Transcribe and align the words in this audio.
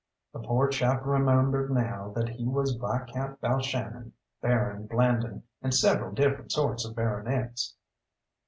The 0.33 0.39
poor 0.39 0.67
chap 0.67 1.05
remembered 1.05 1.69
now 1.71 2.11
that 2.15 2.27
he 2.29 2.47
was 2.47 2.71
Viscount 2.73 3.39
Balshannon, 3.39 4.13
Baron 4.41 4.87
Blandon, 4.87 5.43
and 5.61 5.75
several 5.75 6.11
different 6.11 6.51
sorts 6.51 6.83
of 6.85 6.95
baronets. 6.95 7.75